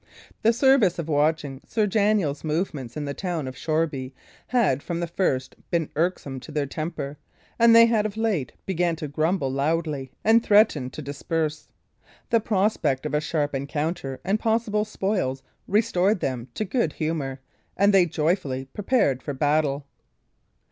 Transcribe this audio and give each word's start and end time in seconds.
The 0.41 0.51
service 0.51 0.97
of 0.97 1.07
watching 1.07 1.61
Sir 1.63 1.85
Daniel's 1.85 2.43
movements 2.43 2.97
in 2.97 3.05
the 3.05 3.13
town 3.13 3.47
of 3.47 3.55
Shoreby 3.55 4.15
had 4.47 4.81
from 4.81 4.99
the 4.99 5.05
first 5.05 5.55
been 5.69 5.91
irksome 5.95 6.39
to 6.39 6.51
their 6.51 6.65
temper, 6.65 7.19
and 7.59 7.75
they 7.75 7.85
had 7.85 8.07
of 8.07 8.17
late 8.17 8.51
begun 8.65 8.95
to 8.95 9.07
grumble 9.07 9.51
loudly 9.51 10.09
and 10.23 10.41
threaten 10.41 10.89
to 10.89 11.03
disperse. 11.03 11.67
The 12.31 12.39
prospect 12.39 13.05
of 13.05 13.13
a 13.13 13.21
sharp 13.21 13.53
encounter 13.53 14.19
and 14.25 14.39
possible 14.39 14.85
spoils 14.85 15.43
restored 15.67 16.19
them 16.19 16.47
to 16.55 16.65
good 16.65 16.93
humour, 16.93 17.39
and 17.77 17.93
they 17.93 18.07
joyfully 18.07 18.65
prepared 18.65 19.21
for 19.21 19.35
battle. 19.35 19.85